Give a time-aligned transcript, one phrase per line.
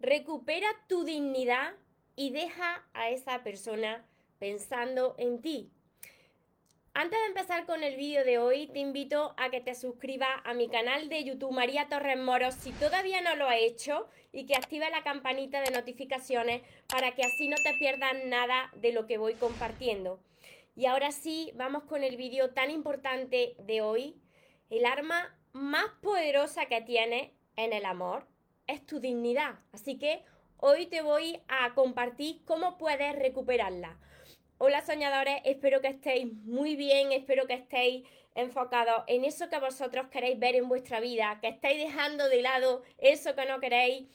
[0.00, 1.74] recupera tu dignidad
[2.16, 4.04] y deja a esa persona
[4.38, 5.70] pensando en ti.
[6.92, 10.54] Antes de empezar con el vídeo de hoy, te invito a que te suscribas a
[10.54, 14.56] mi canal de YouTube María Torres Moros si todavía no lo has hecho y que
[14.56, 19.18] active la campanita de notificaciones para que así no te pierdas nada de lo que
[19.18, 20.20] voy compartiendo.
[20.74, 24.16] Y ahora sí, vamos con el vídeo tan importante de hoy.
[24.68, 28.26] El arma más poderosa que tienes en el amor
[28.70, 29.58] es tu dignidad.
[29.72, 30.22] Así que
[30.58, 33.98] hoy te voy a compartir cómo puedes recuperarla.
[34.58, 40.08] Hola soñadores, espero que estéis muy bien, espero que estéis enfocados en eso que vosotros
[40.08, 44.06] queréis ver en vuestra vida, que estéis dejando de lado eso que no queréis.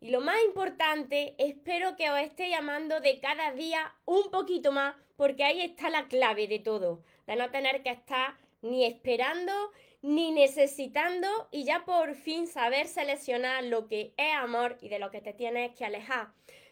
[0.00, 4.96] Y lo más importante, espero que os esté llamando de cada día un poquito más,
[5.16, 9.52] porque ahí está la clave de todo, de no tener que estar ni esperando
[10.02, 15.10] ni necesitando y ya por fin saber seleccionar lo que es amor y de lo
[15.10, 16.28] que te tienes que alejar.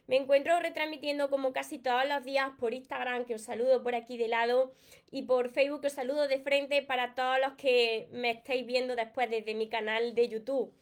[0.07, 4.17] Me encuentro retransmitiendo como casi todos los días por Instagram, que os saludo por aquí
[4.17, 4.73] de lado,
[5.11, 8.97] y por Facebook, que os saludo de frente para todos los que me estáis viendo
[8.97, 10.73] después desde mi canal de YouTube.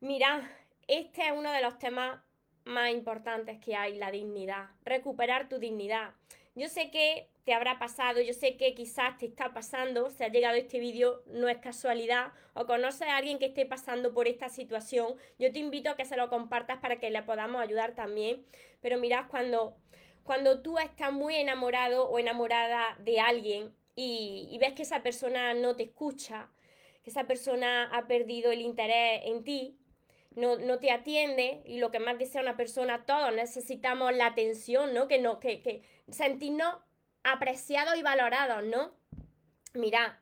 [0.00, 0.50] Mira,
[0.86, 2.20] este es uno de los temas
[2.64, 6.14] más importantes que hay, la dignidad, recuperar tu dignidad.
[6.58, 10.28] Yo sé que te habrá pasado, yo sé que quizás te está pasando, si ha
[10.28, 14.48] llegado este vídeo no es casualidad o conoces a alguien que esté pasando por esta
[14.48, 18.44] situación, yo te invito a que se lo compartas para que le podamos ayudar también.
[18.80, 19.76] Pero mirad, cuando,
[20.24, 25.54] cuando tú estás muy enamorado o enamorada de alguien y, y ves que esa persona
[25.54, 26.50] no te escucha,
[27.04, 29.78] que esa persona ha perdido el interés en ti,
[30.38, 34.94] no, no, te atiende y lo que más desea una persona, todos necesitamos la atención,
[34.94, 35.08] ¿no?
[35.08, 36.76] Que, no, que, que sentirnos
[37.24, 38.92] apreciados y valorados, ¿no?
[39.74, 40.20] Mira,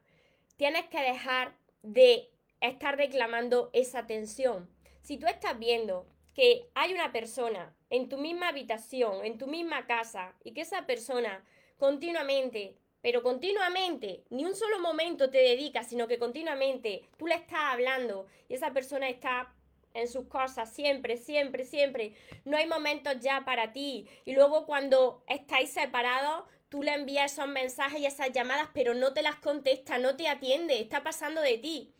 [0.56, 4.69] tienes que dejar de estar reclamando esa atención.
[5.03, 9.87] Si tú estás viendo que hay una persona en tu misma habitación, en tu misma
[9.87, 11.44] casa, y que esa persona
[11.78, 17.60] continuamente, pero continuamente, ni un solo momento te dedica, sino que continuamente tú le estás
[17.60, 19.55] hablando y esa persona está
[19.96, 22.14] en sus cosas, siempre, siempre, siempre.
[22.44, 24.06] No hay momentos ya para ti.
[24.24, 29.12] Y luego cuando estáis separados, tú le envías esos mensajes y esas llamadas, pero no
[29.12, 31.92] te las contesta, no te atiende, está pasando de ti.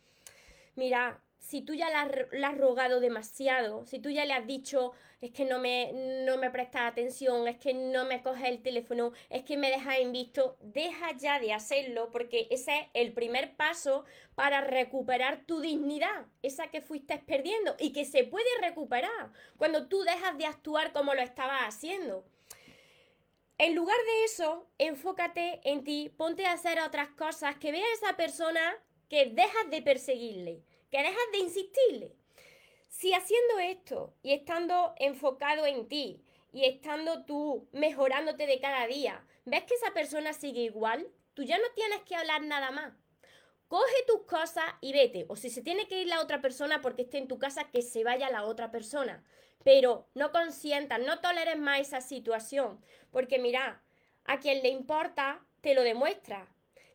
[0.75, 1.95] Mira, si tú ya le
[2.43, 4.91] has, rogado demasiado, si tú ya le has dicho,
[5.21, 5.93] es que no me,
[6.25, 9.99] no me prestas atención, es que no me coges el teléfono, es que me dejas
[9.99, 14.03] en visto, deja ya de hacerlo porque ese es el primer paso
[14.35, 20.01] para recuperar tu dignidad, esa que fuiste perdiendo y que se puede recuperar cuando tú
[20.03, 22.25] dejas de actuar como lo estabas haciendo.
[23.57, 27.93] En lugar de eso, enfócate en ti, ponte a hacer otras cosas, que vea a
[27.93, 28.75] esa persona
[29.07, 32.15] que dejas de perseguirle, que dejas de insistirle.
[32.87, 39.25] Si haciendo esto y estando enfocado en ti y estando tú mejorándote de cada día,
[39.45, 42.93] ves que esa persona sigue igual, tú ya no tienes que hablar nada más.
[43.67, 45.25] Coge tus cosas y vete.
[45.27, 47.81] O si se tiene que ir la otra persona porque esté en tu casa, que
[47.81, 49.25] se vaya la otra persona.
[49.63, 52.81] Pero no consientas, no toleres más esa situación.
[53.11, 53.83] Porque mira,
[54.23, 56.47] a quien le importa, te lo demuestra.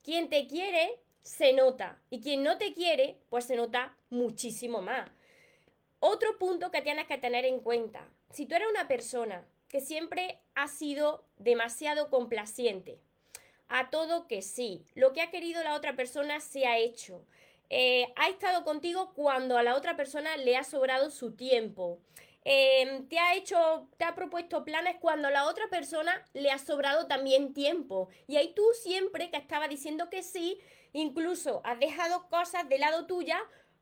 [0.02, 2.00] Quien te quiere, se nota.
[2.10, 5.10] Y quien no te quiere, pues se nota muchísimo más.
[6.00, 8.08] Otro punto que tienes que tener en cuenta.
[8.30, 12.98] Si tú eres una persona que siempre ha sido demasiado complaciente,
[13.72, 14.84] a todo que sí.
[14.94, 17.24] Lo que ha querido la otra persona se ha hecho.
[17.70, 21.98] Eh, ha estado contigo cuando a la otra persona le ha sobrado su tiempo.
[22.44, 26.58] Em, te ha hecho, te ha propuesto planes cuando a la otra persona le ha
[26.58, 28.10] sobrado también tiempo.
[28.26, 30.60] Y ahí tú siempre que estaba diciendo que sí,
[30.92, 33.38] incluso has dejado cosas de lado tuya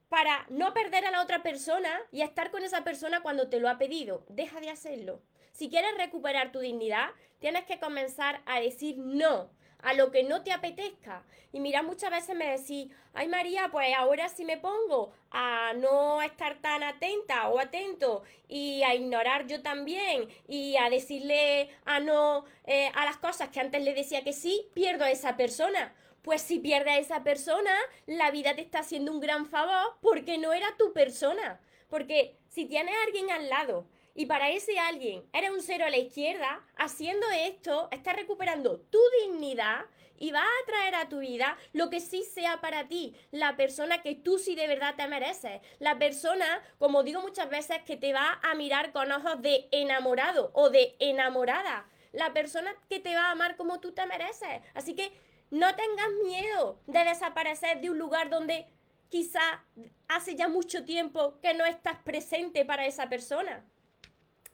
[0.08, 3.68] para no perder a la otra persona y estar con esa persona cuando te lo
[3.68, 4.24] ha pedido.
[4.28, 5.22] Deja de hacerlo.
[5.52, 9.50] Si quieres recuperar tu dignidad, tienes que comenzar a decir no
[9.82, 11.24] a lo que no te apetezca.
[11.52, 16.22] Y mira, muchas veces me decís, ay María, pues ahora sí me pongo a no
[16.22, 22.44] estar tan atenta o atento y a ignorar yo también y a decirle a no
[22.64, 25.94] eh, a las cosas que antes le decía que sí, pierdo a esa persona.
[26.22, 27.72] Pues si pierdes a esa persona,
[28.06, 31.60] la vida te está haciendo un gran favor porque no era tu persona.
[31.88, 35.90] Porque si tienes a alguien al lado y para ese alguien eres un cero a
[35.90, 39.86] la izquierda, haciendo esto, estás recuperando tu dignidad
[40.18, 44.02] y vas a traer a tu vida lo que sí sea para ti, la persona
[44.02, 48.12] que tú sí de verdad te mereces, la persona, como digo muchas veces, que te
[48.12, 53.26] va a mirar con ojos de enamorado o de enamorada, la persona que te va
[53.26, 54.60] a amar como tú te mereces.
[54.74, 55.12] Así que
[55.50, 58.66] no tengas miedo de desaparecer de un lugar donde
[59.08, 59.64] quizá
[60.08, 63.64] hace ya mucho tiempo que no estás presente para esa persona.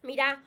[0.02, 0.42] Mira,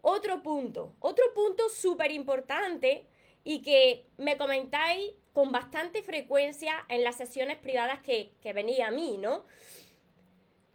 [0.00, 3.06] otro punto, otro punto súper importante
[3.44, 8.90] y que me comentáis con bastante frecuencia en las sesiones privadas que, que venía a
[8.90, 9.44] mí, ¿no?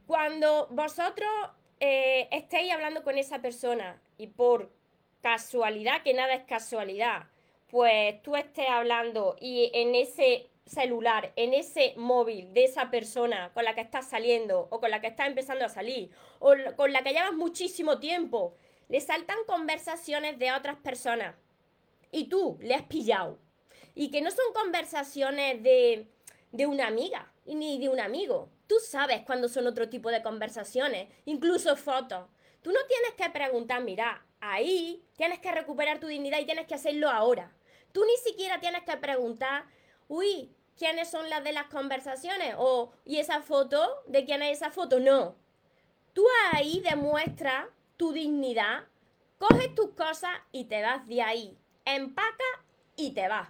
[0.08, 1.30] Cuando vosotros
[1.80, 4.72] eh, estéis hablando con esa persona y por
[5.22, 7.28] casualidad, que nada es casualidad,
[7.70, 13.64] pues tú estés hablando y en ese celular, en ese móvil de esa persona con
[13.64, 17.04] la que estás saliendo o con la que estás empezando a salir o con la
[17.04, 18.56] que llevas muchísimo tiempo,
[18.90, 21.36] le saltan conversaciones de otras personas
[22.12, 23.40] y tú le has pillado.
[23.96, 26.08] Y que no son conversaciones de,
[26.52, 28.50] de una amiga ni de un amigo.
[28.68, 32.28] Tú sabes cuándo son otro tipo de conversaciones, incluso fotos.
[32.62, 36.76] Tú no tienes que preguntar, mira, ahí tienes que recuperar tu dignidad y tienes que
[36.76, 37.52] hacerlo ahora.
[37.98, 39.66] Tú ni siquiera tienes que preguntar,
[40.08, 42.54] uy, ¿quiénes son las de las conversaciones?
[42.60, 44.04] O, ¿y esa foto?
[44.06, 45.00] ¿De quién es esa foto?
[45.00, 45.36] No.
[46.14, 47.66] Tú ahí demuestras
[47.98, 48.84] tu dignidad,
[49.40, 51.58] coges tus cosas y te vas de ahí.
[51.86, 52.44] Empaca
[52.96, 53.50] y te vas.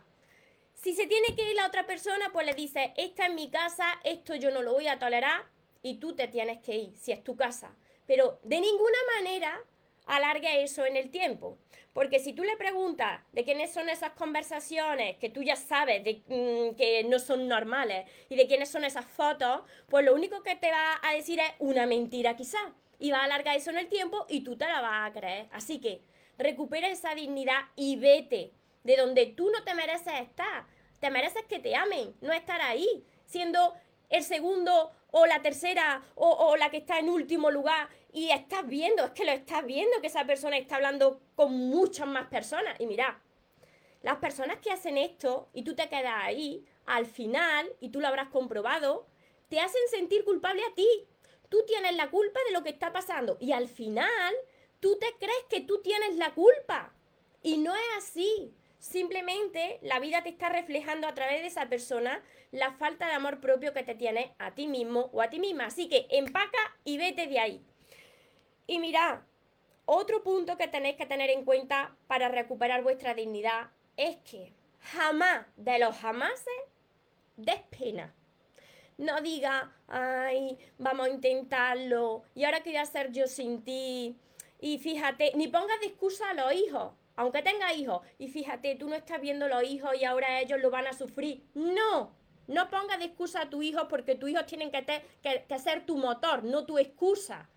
[0.75, 3.99] Si se tiene que ir la otra persona, pues le dices, esta es mi casa,
[4.05, 5.43] esto yo no lo voy a tolerar
[5.81, 7.75] y tú te tienes que ir, si es tu casa.
[8.05, 9.61] Pero de ninguna manera
[10.07, 11.57] alargue eso en el tiempo.
[11.93, 16.75] Porque si tú le preguntas de quiénes son esas conversaciones que tú ya sabes mm,
[16.75, 20.71] que no son normales y de quiénes son esas fotos, pues lo único que te
[20.71, 22.61] va a decir es una mentira quizás.
[22.99, 25.47] Y va a alargar eso en el tiempo y tú te la vas a creer.
[25.51, 26.01] Así que
[26.37, 28.53] recupera esa dignidad y vete
[28.83, 30.65] de donde tú no te mereces estar.
[30.99, 33.73] Te mereces que te amen, no estar ahí, siendo
[34.09, 39.05] el segundo o la tercera o, la que está en último lugar y estás viendo,
[39.05, 42.75] es que lo estás viendo, que esa persona está hablando con muchas más personas.
[42.79, 43.21] Y mira,
[44.01, 48.07] las personas que hacen esto y tú te quedas ahí, al final, y tú lo
[48.07, 49.05] habrás comprobado,
[49.49, 50.87] te hacen sentir culpable a ti.
[51.47, 54.33] Tú tienes la culpa de lo que está pasando y al final
[54.79, 56.95] tú te crees que tú tienes la culpa.
[57.43, 58.51] Y no es así.
[58.79, 63.41] Simplemente la vida te está reflejando a través de esa persona la falta de amor
[63.41, 65.67] propio que te tiene a ti mismo o a ti misma.
[65.67, 67.66] Así que empaca y vete de ahí.
[68.67, 69.25] Y mira,
[69.85, 75.45] otro punto que tenéis que tener en cuenta para recuperar vuestra dignidad es que jamás
[75.55, 76.61] de los jamases
[77.37, 78.13] des pena.
[78.97, 84.17] No diga, ay, vamos a intentarlo, y ahora qué voy hacer yo sin ti.
[84.59, 88.87] Y fíjate, ni pongas de excusa a los hijos aunque tenga hijos, y fíjate, tú
[88.87, 91.43] no estás viendo los hijos y ahora ellos lo van a sufrir.
[91.55, 92.11] No,
[92.45, 94.85] no pongas de excusa a tu hijo porque tus hijos tienen que,
[95.23, 97.49] que, ser tu motor, no tu excusa.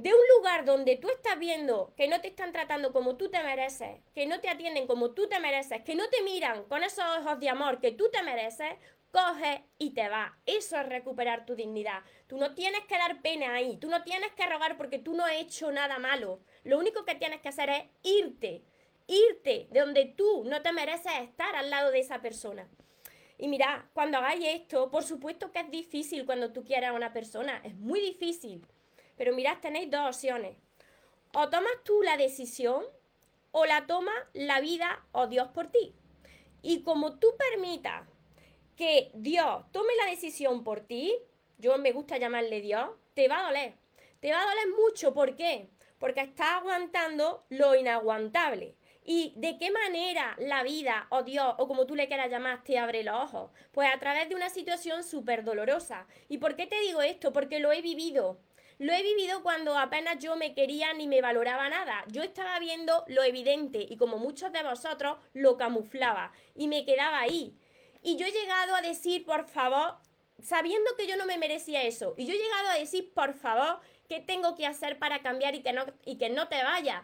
[0.00, 3.42] De un lugar donde tú estás viendo que no te están tratando como tú te
[3.42, 7.04] mereces, que no te atienden como tú te mereces, que no te miran con esos
[7.18, 8.72] ojos de amor que tú te mereces,
[9.12, 10.38] coge y te va.
[10.46, 12.02] Eso es recuperar tu dignidad.
[12.28, 15.26] Tú no tienes que dar pena ahí, tú no tienes que rogar porque tú no
[15.26, 16.40] has hecho nada malo.
[16.64, 18.64] Lo único que tienes que hacer es irte
[19.10, 22.68] irte de donde tú no te mereces estar al lado de esa persona.
[23.38, 27.12] Y mira, cuando hagáis esto, por supuesto que es difícil cuando tú quieras a una
[27.12, 28.64] persona, es muy difícil.
[29.20, 30.56] Pero mirad, tenéis dos opciones.
[31.34, 32.82] O tomas tú la decisión
[33.50, 35.94] o la toma la vida o Dios por ti.
[36.62, 38.08] Y como tú permitas
[38.76, 41.14] que Dios tome la decisión por ti,
[41.58, 43.74] yo me gusta llamarle Dios, te va a doler.
[44.20, 45.68] Te va a doler mucho, ¿por qué?
[45.98, 48.74] Porque estás aguantando lo inaguantable.
[49.04, 52.78] ¿Y de qué manera la vida o Dios o como tú le quieras llamar te
[52.78, 53.50] abre los ojos?
[53.72, 56.06] Pues a través de una situación súper dolorosa.
[56.30, 57.34] ¿Y por qué te digo esto?
[57.34, 58.38] Porque lo he vivido.
[58.80, 62.02] Lo he vivido cuando apenas yo me quería ni me valoraba nada.
[62.06, 67.20] Yo estaba viendo lo evidente y como muchos de vosotros lo camuflaba y me quedaba
[67.20, 67.54] ahí.
[68.02, 69.96] Y yo he llegado a decir, por favor,
[70.42, 73.80] sabiendo que yo no me merecía eso, y yo he llegado a decir, por favor,
[74.08, 77.02] ¿qué tengo que hacer para cambiar y que no, y que no te vayas?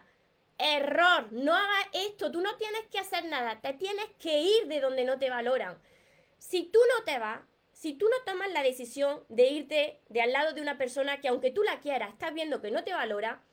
[0.57, 4.81] Error, no hagas esto, tú no tienes que hacer nada, te tienes que ir de
[4.81, 5.77] donde no te valoran.
[6.39, 7.41] Si tú no te vas,
[7.77, 11.27] si tú no tomas la decisión de irte de al lado de una persona que
[11.27, 13.43] aunque tú la quieras, estás viendo que no te valora,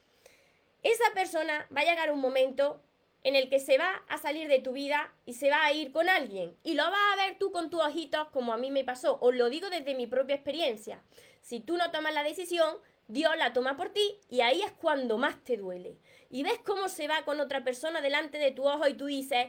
[0.83, 2.81] esa persona va a llegar un momento
[3.23, 5.93] en el que se va a salir de tu vida y se va a ir
[5.93, 6.57] con alguien.
[6.63, 9.19] Y lo vas a ver tú con tus ojitos como a mí me pasó.
[9.21, 11.03] Os lo digo desde mi propia experiencia.
[11.43, 12.79] Si tú no tomas la decisión,
[13.09, 15.99] Dios la toma por ti y ahí es cuando más te duele.
[16.31, 19.49] Y ves cómo se va con otra persona delante de tu ojo y tú dices,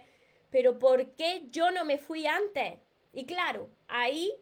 [0.50, 2.74] pero ¿por qué yo no me fui antes?
[3.14, 4.34] Y claro, ahí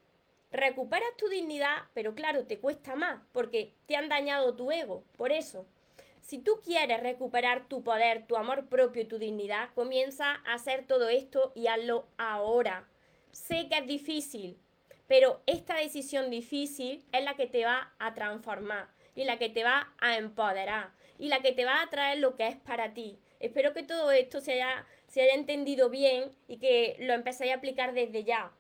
[0.53, 5.03] recuperas tu dignidad, pero claro, te cuesta más porque te han dañado tu ego.
[5.17, 5.65] Por eso,
[6.21, 10.85] si tú quieres recuperar tu poder, tu amor propio y tu dignidad, comienza a hacer
[10.85, 12.87] todo esto y hazlo ahora.
[13.31, 14.57] Sé que es difícil,
[15.07, 19.63] pero esta decisión difícil es la que te va a transformar y la que te
[19.63, 23.17] va a empoderar y la que te va a traer lo que es para ti.
[23.39, 27.55] Espero que todo esto se haya, se haya entendido bien y que lo empecéis a
[27.55, 28.51] aplicar desde ya.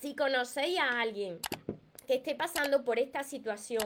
[0.00, 1.40] Si conocéis a alguien
[2.06, 3.84] que esté pasando por esta situación,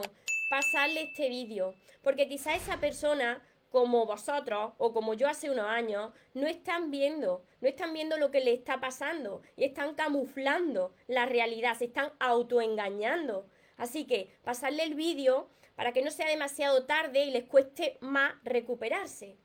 [0.49, 6.13] pasarle este vídeo, porque quizá esa persona como vosotros o como yo hace unos años,
[6.33, 11.25] no están viendo, no están viendo lo que le está pasando y están camuflando la
[11.25, 13.49] realidad, se están autoengañando.
[13.75, 18.35] Así que pasarle el vídeo para que no sea demasiado tarde y les cueste más
[18.45, 19.35] recuperarse.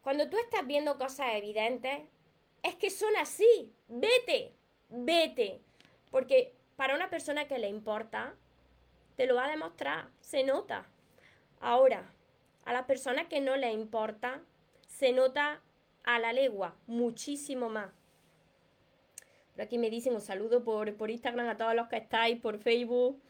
[0.00, 1.98] Cuando tú estás viendo cosas evidentes,
[2.62, 3.74] es que son así.
[3.88, 4.54] Vete,
[4.88, 5.67] vete.
[6.10, 8.34] Porque para una persona que le importa,
[9.16, 10.86] te lo va a demostrar, se nota.
[11.60, 12.12] Ahora,
[12.64, 14.40] a las personas que no le importa,
[14.86, 15.60] se nota
[16.04, 17.90] a la legua, muchísimo más.
[19.52, 22.58] Por aquí me dicen un saludo por, por Instagram a todos los que estáis, por
[22.58, 23.20] Facebook.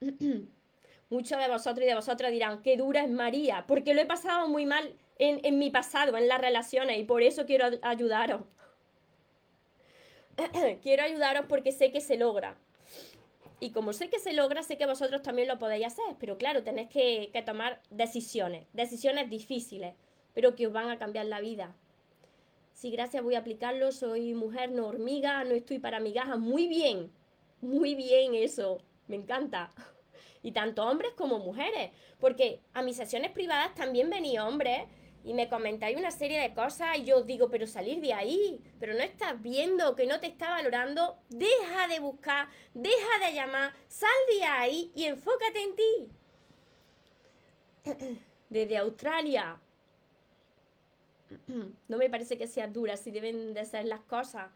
[1.10, 4.48] Muchos de vosotros y de vosotras dirán, qué dura es María, porque lo he pasado
[4.48, 8.42] muy mal en, en mi pasado, en las relaciones, y por eso quiero ayudaros.
[10.82, 12.56] quiero ayudaros porque sé que se logra.
[13.60, 16.62] Y como sé que se logra, sé que vosotros también lo podéis hacer, pero claro,
[16.62, 19.94] tenéis que, tomar decisiones, decisiones difíciles,
[20.34, 21.74] pero que os van a cambiar la vida.
[22.72, 26.38] Sí, gracias, voy a aplicarlo, soy mujer, no hormiga, no estoy para migajas.
[26.38, 27.10] Muy bien,
[27.60, 29.72] muy bien eso, me encanta.
[30.42, 34.82] Y tanto hombres como mujeres, porque a mis sesiones privadas también venía hombres
[35.24, 38.60] y me comentáis una serie de cosas y yo os digo, pero salir de ahí,
[38.78, 43.72] pero no estás viendo que no te está valorando, deja de buscar, deja de llamar,
[43.88, 46.08] sal de ahí y enfócate en ti.
[48.50, 49.58] Desde Australia.
[51.88, 54.50] No me parece que sea dura, si deben de ser las cosas.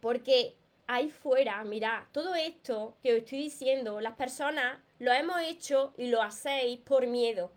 [0.00, 5.94] Porque ahí fuera, mira, todo esto que os estoy diciendo, las personas lo hemos hecho
[5.96, 7.50] y lo hacéis por miedo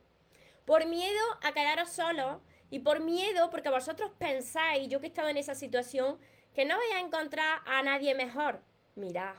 [0.66, 2.38] por miedo a quedaros solos
[2.70, 6.18] y por miedo porque vosotros pensáis, yo que he estado en esa situación,
[6.54, 8.62] que no vais a encontrar a nadie mejor.
[8.96, 9.36] Mirad,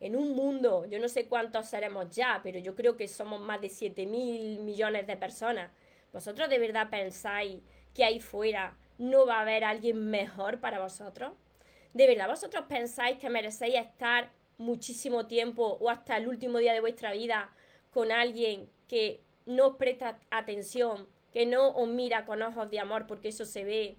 [0.00, 3.60] en un mundo, yo no sé cuántos seremos ya, pero yo creo que somos más
[3.60, 5.70] de 7 mil millones de personas.
[6.12, 7.60] ¿Vosotros de verdad pensáis
[7.94, 11.32] que ahí fuera no va a haber alguien mejor para vosotros?
[11.94, 16.80] ¿De verdad vosotros pensáis que merecéis estar muchísimo tiempo o hasta el último día de
[16.80, 17.52] vuestra vida
[17.90, 23.28] con alguien que no presta atención, que no os mira con ojos de amor porque
[23.28, 23.96] eso se ve,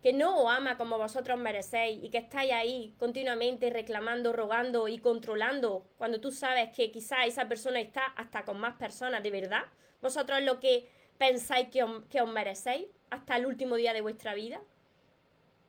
[0.00, 4.98] que no os ama como vosotros merecéis y que estáis ahí continuamente reclamando, rogando y
[4.98, 9.64] controlando cuando tú sabes que quizá esa persona está hasta con más personas, ¿de verdad?
[10.00, 14.34] ¿Vosotros lo que pensáis que os, que os merecéis hasta el último día de vuestra
[14.34, 14.62] vida?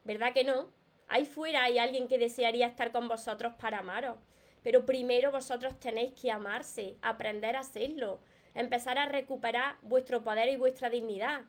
[0.04, 0.72] ¿Verdad que no?
[1.08, 4.18] Ahí fuera hay alguien que desearía estar con vosotros para amaros.
[4.64, 8.20] Pero primero vosotros tenéis que amarse, aprender a hacerlo,
[8.54, 11.42] empezar a recuperar vuestro poder y vuestra dignidad.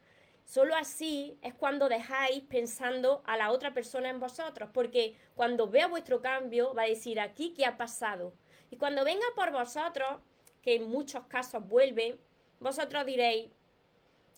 [0.44, 5.86] Solo así es cuando dejáis pensando a la otra persona en vosotros, porque cuando vea
[5.86, 8.34] vuestro cambio va a decir aquí qué ha pasado.
[8.70, 10.20] Y cuando venga por vosotros,
[10.62, 12.18] que en muchos casos vuelve,
[12.60, 13.50] vosotros diréis,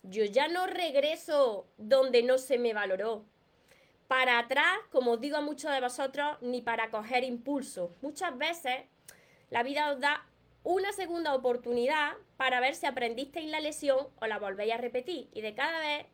[0.03, 3.25] yo ya no regreso donde no se me valoró.
[4.07, 7.95] Para atrás, como os digo a muchos de vosotros, ni para coger impulso.
[8.01, 8.85] Muchas veces
[9.49, 10.27] la vida os da
[10.65, 15.29] una segunda oportunidad para ver si aprendisteis la lesión o la volvéis a repetir.
[15.31, 16.07] Y de cada vez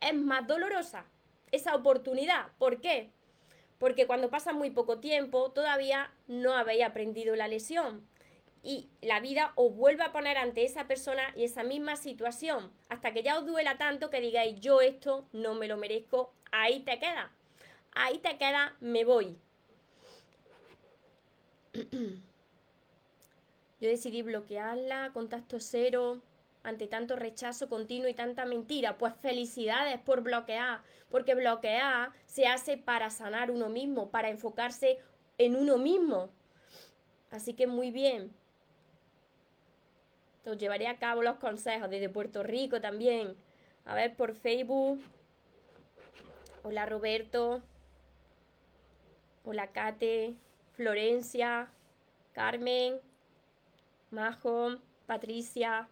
[0.00, 1.06] es más dolorosa
[1.52, 2.48] esa oportunidad.
[2.58, 3.12] ¿Por qué?
[3.78, 8.06] Porque cuando pasa muy poco tiempo todavía no habéis aprendido la lesión.
[8.64, 12.72] Y la vida os vuelve a poner ante esa persona y esa misma situación.
[12.88, 16.32] Hasta que ya os duela tanto que digáis, yo esto no me lo merezco.
[16.50, 17.30] Ahí te queda.
[17.92, 19.38] Ahí te queda, me voy.
[23.80, 26.22] Yo decidí bloquearla, contacto cero,
[26.62, 28.96] ante tanto rechazo continuo y tanta mentira.
[28.98, 30.80] Pues felicidades por bloquear,
[31.10, 34.98] porque bloquear se hace para sanar uno mismo, para enfocarse
[35.38, 36.30] en uno mismo.
[37.30, 38.32] Así que muy bien.
[40.46, 43.36] Os llevaré a cabo los consejos desde Puerto Rico también.
[43.84, 45.00] A ver, por Facebook.
[46.62, 47.62] Hola Roberto.
[49.44, 50.34] Hola Kate.
[50.72, 51.70] Florencia.
[52.32, 53.00] Carmen.
[54.10, 55.88] Majo, Patricia,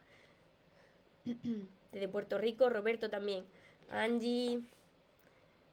[1.92, 3.44] desde Puerto Rico, Roberto también,
[3.90, 4.62] Angie,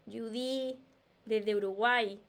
[0.05, 0.79] Judy,
[1.25, 2.19] desde Uruguay,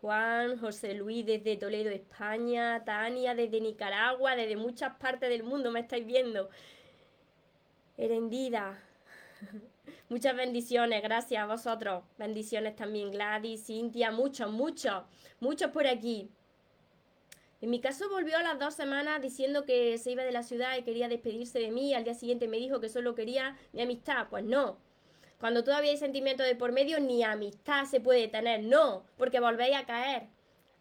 [0.00, 5.80] Juan, José Luis desde Toledo, España, Tania desde Nicaragua, desde muchas partes del mundo me
[5.80, 6.48] estáis viendo.
[7.98, 8.82] Herendida.
[10.08, 12.02] Muchas bendiciones, gracias a vosotros.
[12.18, 15.04] Bendiciones también, Gladys, Cintia, muchos, muchos,
[15.38, 16.30] muchos por aquí.
[17.60, 20.76] En mi caso volvió a las dos semanas diciendo que se iba de la ciudad
[20.78, 21.92] y quería despedirse de mí.
[21.94, 24.28] Al día siguiente me dijo que solo quería mi amistad.
[24.30, 24.78] Pues no.
[25.38, 28.62] Cuando todavía hay sentimientos de por medio, ni amistad se puede tener.
[28.62, 30.28] No, porque volvéis a caer.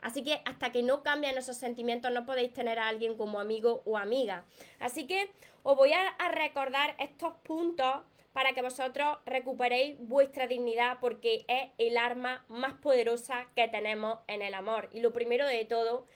[0.02, 3.82] Así que hasta que no cambien esos sentimientos no podéis tener a alguien como amigo
[3.86, 4.46] o amiga.
[4.80, 5.30] Así que
[5.64, 11.98] os voy a, recordar estos puntos para que vosotros recuperéis vuestra dignidad porque es el
[11.98, 14.90] arma más poderosa que tenemos en el amor.
[14.94, 16.08] Y lo primero de todo,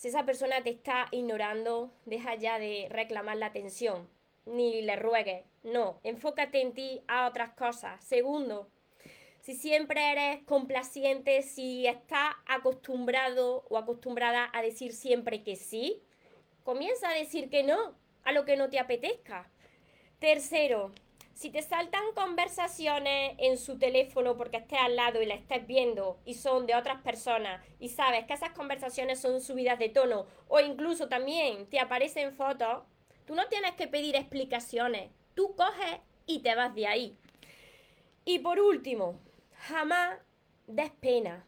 [0.00, 4.08] si esa persona te está ignorando, deja ya de reclamar la atención,
[4.46, 5.44] ni le ruegues.
[5.62, 8.02] No, enfócate en ti a otras cosas.
[8.02, 8.70] Segundo,
[9.42, 16.02] si siempre eres complaciente, si estás acostumbrado o acostumbrada a decir siempre que sí,
[16.64, 19.50] comienza a decir que no a lo que no te apetezca.
[20.18, 20.92] Tercero,
[21.40, 26.20] si te saltan conversaciones en su teléfono porque estés al lado y la estés viendo
[26.26, 30.60] y son de otras personas y sabes que esas conversaciones son subidas de tono o
[30.60, 32.82] incluso también te aparecen fotos,
[33.24, 35.12] tú no tienes que pedir explicaciones.
[35.34, 37.16] Tú coges y te vas de ahí.
[38.26, 39.18] Y por último,
[39.54, 40.18] jamás
[40.66, 41.46] des pena.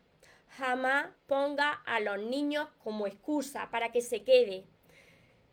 [0.56, 4.64] Jamás ponga a los niños como excusa para que se quede.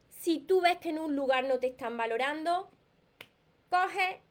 [0.08, 2.72] Si tú ves que en un lugar no te están valorando,
[3.70, 4.22] coge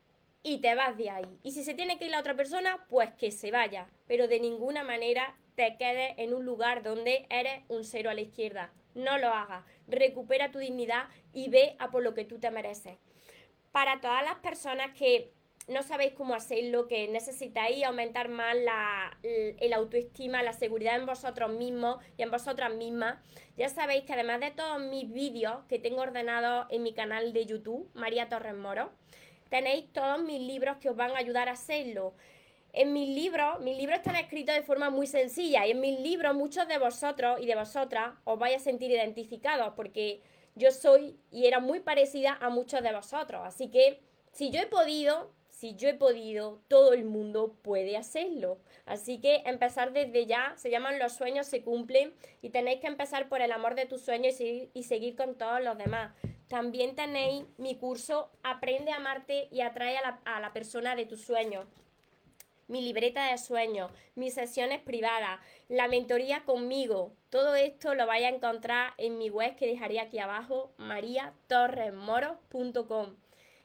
[0.49, 1.39] y te vas de ahí.
[1.43, 3.89] Y si se tiene que ir la otra persona, pues que se vaya.
[4.07, 8.23] Pero de ninguna manera te quedes en un lugar donde eres un cero a la
[8.23, 8.73] izquierda.
[8.95, 9.65] No lo hagas.
[9.87, 12.97] Recupera tu dignidad y ve a por lo que tú te mereces.
[13.73, 15.33] Para todas las personas que
[15.69, 21.51] no sabéis cómo hacerlo, que necesitáis aumentar más la, el autoestima, la seguridad en vosotros
[21.51, 23.19] mismos y en vosotras mismas,
[23.59, 27.45] ya sabéis que además de todos mis vídeos que tengo ordenados en mi canal de
[27.45, 28.91] YouTube, María Torres Moro,
[29.49, 32.15] tenéis todos mis libros que os van a ayudar a hacerlo.
[32.73, 36.35] En mis libros, mis libros están escritos de forma muy sencilla y en mis libros
[36.35, 40.21] muchos de vosotros y de vosotras os vais a sentir identificados porque
[40.55, 43.43] yo soy y era muy parecida a muchos de vosotros.
[43.45, 44.01] Así que
[44.33, 48.59] si yo he podido, si yo he podido, todo el mundo puede hacerlo.
[48.87, 53.29] Así que empezar desde ya, se llaman los sueños, se cumplen y tenéis que empezar
[53.29, 56.15] por el amor de tus sueños y, seguir con todos los demás.
[56.49, 61.07] También tenéis mi curso Aprende a amarte y atrae a la, a la persona de
[61.07, 61.67] tus sueños
[62.69, 67.15] mi libreta de sueños, mis sesiones privadas, la mentoría conmigo.
[67.31, 73.17] Todo esto lo vais a encontrar en mi web que dejaré aquí abajo, mariatorresmoros.com.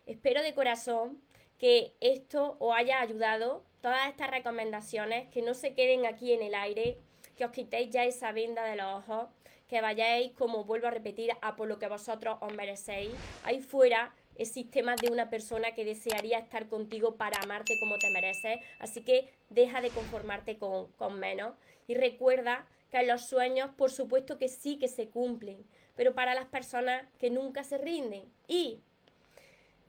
[0.05, 1.21] Espero de corazón
[1.59, 6.55] que esto os haya ayudado, todas estas recomendaciones, que no se queden aquí en el
[6.55, 6.97] aire,
[7.35, 9.27] que os quitéis ya esa venda de los ojos,
[9.73, 13.09] que vayáis, como vuelvo a repetir, a por lo que vosotros os merecéis.
[13.43, 18.11] Ahí fuera existe más de una persona que desearía estar contigo para amarte como te
[18.11, 21.55] mereces, así que deja de conformarte con, con menos
[21.87, 26.45] y recuerda que los sueños, por supuesto que sí que se cumplen, pero para las
[26.45, 28.31] personas que nunca se rinden.
[28.47, 28.79] Y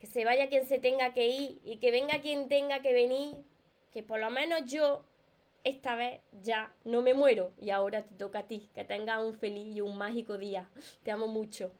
[0.00, 3.36] que se vaya quien se tenga que ir y que venga quien tenga que venir,
[3.92, 5.04] que por lo menos yo
[5.64, 9.34] esta vez ya no me muero y ahora te toca a ti, que tengas un
[9.34, 10.68] feliz y un mágico día.
[11.02, 11.72] Te amo mucho.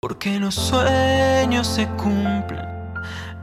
[0.00, 2.94] Porque los sueños se cumplen,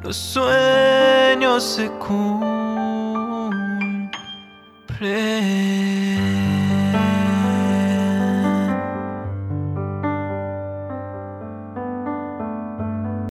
[0.04, 2.39] los sueños se cumplen.